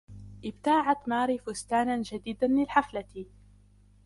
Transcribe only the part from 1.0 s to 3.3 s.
ماري فستانًا جديدًا للحفلة.